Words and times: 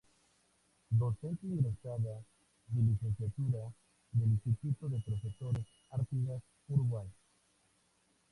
Docente 0.89 1.45
egresada 1.45 2.23
de 2.69 2.81
Literatura 2.81 3.71
del 4.13 4.31
Instituto 4.31 4.89
de 4.89 4.99
Profesores 4.99 5.67
Artigas, 5.91 6.41
Uruguay. 6.69 7.05